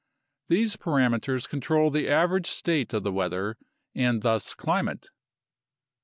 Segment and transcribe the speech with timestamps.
[0.47, 3.59] These parameters control the average state of the weather
[3.93, 5.11] and thus climate.